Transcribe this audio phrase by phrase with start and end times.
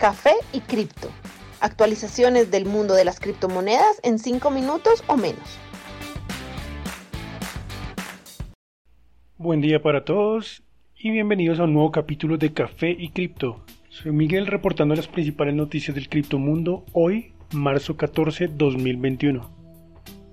[0.00, 1.10] Café y Cripto.
[1.60, 5.58] Actualizaciones del mundo de las criptomonedas en 5 minutos o menos.
[9.36, 10.62] Buen día para todos
[10.98, 13.62] y bienvenidos a un nuevo capítulo de Café y Cripto.
[13.90, 19.50] Soy Miguel reportando las principales noticias del criptomundo hoy, marzo 14, 2021.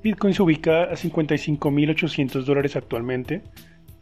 [0.01, 3.41] Bitcoin se ubica a 55.800 dólares actualmente,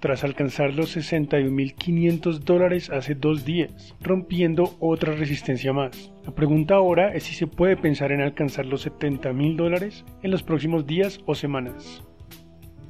[0.05, 6.13] tras alcanzar los 61.500 dólares hace dos días, rompiendo otra resistencia más.
[6.23, 10.43] La pregunta ahora es si se puede pensar en alcanzar los 70.000 dólares en los
[10.43, 12.03] próximos días o semanas.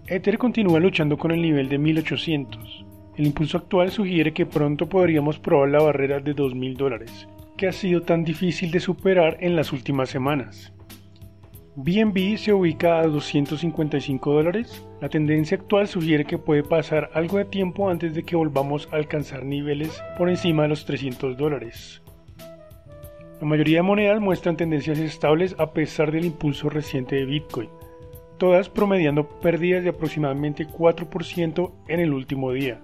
[0.07, 2.85] Ether continúa luchando con el nivel de 1.800.
[3.15, 7.71] El impulso actual sugiere que pronto podríamos probar la barrera de 2.000 dólares, que ha
[7.71, 10.74] sido tan difícil de superar en las últimas semanas.
[11.77, 14.87] BNB se ubica a 255 dólares.
[15.01, 18.95] La tendencia actual sugiere que puede pasar algo de tiempo antes de que volvamos a
[18.95, 22.01] alcanzar niveles por encima de los 300 dólares.
[23.41, 27.69] La mayoría de monedas muestran tendencias estables a pesar del impulso reciente de Bitcoin,
[28.37, 32.79] todas promediando pérdidas de aproximadamente 4% en el último día.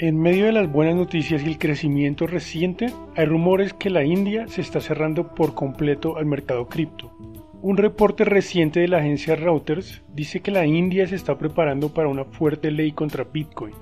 [0.00, 4.48] En medio de las buenas noticias y el crecimiento reciente, hay rumores que la India
[4.48, 7.16] se está cerrando por completo al mercado cripto.
[7.62, 12.08] Un reporte reciente de la agencia Reuters dice que la India se está preparando para
[12.08, 13.72] una fuerte ley contra Bitcoin.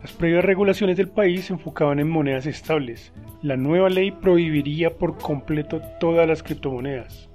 [0.00, 3.12] Las previas regulaciones del país se enfocaban en monedas estables.
[3.42, 7.28] La nueva ley prohibiría por completo todas las criptomonedas.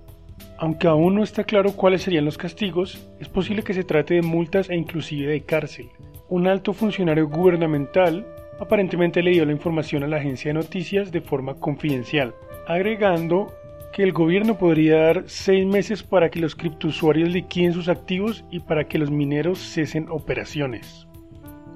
[0.58, 4.22] Aunque aún no está claro cuáles serían los castigos, es posible que se trate de
[4.22, 5.90] multas e inclusive de cárcel
[6.32, 8.26] un alto funcionario gubernamental
[8.58, 12.34] aparentemente le dio la información a la agencia de noticias de forma confidencial,
[12.68, 13.54] agregando
[13.92, 18.62] que el gobierno podría dar seis meses para que los criptousuarios liquiden sus activos y
[18.62, 21.06] para que los mineros cesen operaciones.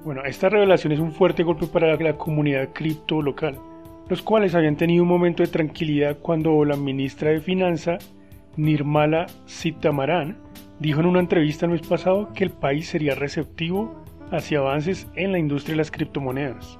[0.05, 3.59] Bueno, esta revelación es un fuerte golpe para la comunidad cripto local,
[4.07, 8.15] los cuales habían tenido un momento de tranquilidad cuando la ministra de Finanzas,
[8.55, 10.37] Nirmala Sitamaran,
[10.79, 15.31] dijo en una entrevista el mes pasado que el país sería receptivo hacia avances en
[15.31, 16.79] la industria de las criptomonedas.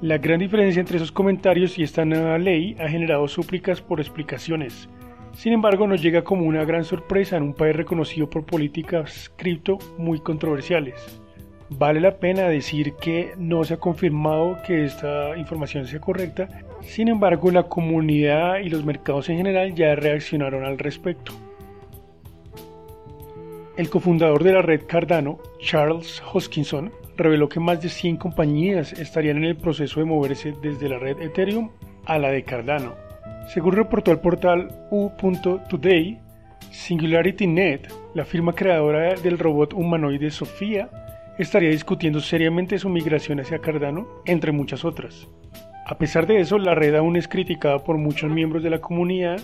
[0.00, 4.88] La gran diferencia entre esos comentarios y esta nueva ley ha generado súplicas por explicaciones.
[5.32, 9.78] Sin embargo, nos llega como una gran sorpresa en un país reconocido por políticas cripto
[9.98, 11.20] muy controversiales.
[11.68, 16.48] Vale la pena decir que no se ha confirmado que esta información sea correcta,
[16.80, 21.32] sin embargo la comunidad y los mercados en general ya reaccionaron al respecto.
[23.80, 29.38] El cofundador de la red Cardano, Charles Hoskinson, reveló que más de 100 compañías estarían
[29.38, 31.70] en el proceso de moverse desde la red Ethereum
[32.04, 32.92] a la de Cardano.
[33.48, 36.20] Según reportó el portal U.Today,
[36.70, 40.90] SingularityNet, la firma creadora del robot humanoide Sofía,
[41.38, 45.26] estaría discutiendo seriamente su migración hacia Cardano, entre muchas otras.
[45.86, 49.40] A pesar de eso, la red aún es criticada por muchos miembros de la comunidad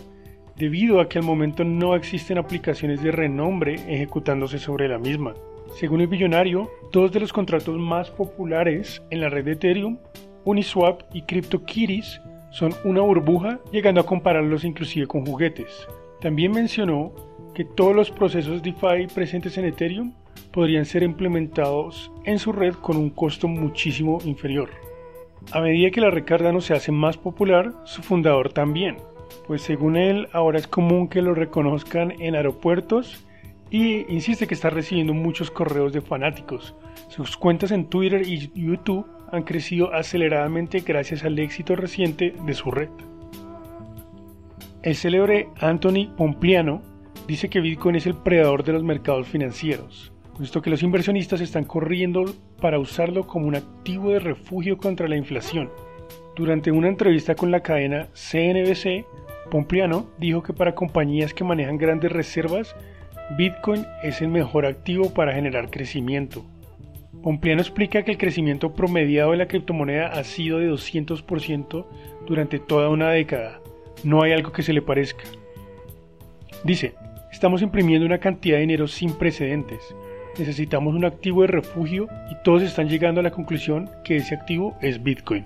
[0.57, 5.35] debido a que al momento no existen aplicaciones de renombre ejecutándose sobre la misma.
[5.75, 9.99] Según el billonario, dos de los contratos más populares en la red de Ethereum,
[10.45, 15.87] Uniswap y CryptoKitties, son una burbuja, llegando a compararlos inclusive con juguetes.
[16.21, 17.13] También mencionó
[17.55, 20.15] que todos los procesos DeFi presentes en Ethereum
[20.53, 24.71] podrían ser implementados en su red con un costo muchísimo inferior.
[25.53, 28.97] A medida que la red Cardano se hace más popular, su fundador también,
[29.47, 33.25] pues según él ahora es común que lo reconozcan en aeropuertos
[33.71, 36.75] y insiste que está recibiendo muchos correos de fanáticos.
[37.09, 42.71] Sus cuentas en Twitter y YouTube han crecido aceleradamente gracias al éxito reciente de su
[42.71, 42.89] red.
[44.83, 46.81] El célebre Anthony Pompliano
[47.27, 51.65] dice que Bitcoin es el predador de los mercados financieros, puesto que los inversionistas están
[51.65, 52.25] corriendo
[52.61, 55.71] para usarlo como un activo de refugio contra la inflación.
[56.37, 59.07] Durante una entrevista con la cadena CNBC,
[59.51, 62.77] Pompliano dijo que para compañías que manejan grandes reservas,
[63.39, 66.45] Bitcoin es el mejor activo para generar crecimiento.
[67.23, 71.87] Pompliano explica que el crecimiento promediado de la criptomoneda ha sido de 200%
[72.27, 73.63] durante toda una década.
[74.05, 75.25] No hay algo que se le parezca.
[76.65, 76.93] Dice,
[77.33, 79.81] estamos imprimiendo una cantidad de dinero sin precedentes.
[80.39, 84.77] Necesitamos un activo de refugio y todos están llegando a la conclusión que ese activo
[84.83, 85.43] es Bitcoin.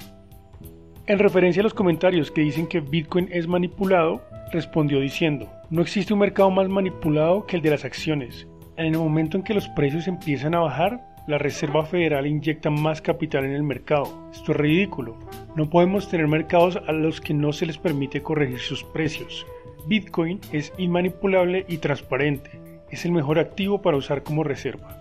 [1.10, 4.22] En referencia a los comentarios que dicen que Bitcoin es manipulado,
[4.52, 8.46] respondió diciendo, no existe un mercado más manipulado que el de las acciones.
[8.76, 13.02] En el momento en que los precios empiezan a bajar, la Reserva Federal inyecta más
[13.02, 14.30] capital en el mercado.
[14.30, 15.18] Esto es ridículo.
[15.56, 19.44] No podemos tener mercados a los que no se les permite corregir sus precios.
[19.88, 22.52] Bitcoin es inmanipulable y transparente.
[22.88, 24.99] Es el mejor activo para usar como reserva.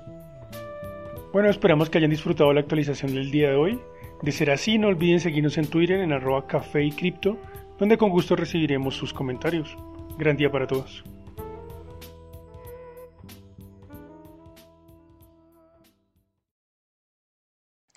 [1.31, 3.79] Bueno, esperamos que hayan disfrutado la actualización del día de hoy.
[4.23, 6.89] De ser así, no olviden seguirnos en Twitter en arroba café
[7.77, 9.77] donde con gusto recibiremos sus comentarios.
[10.17, 11.03] Gran día para todos.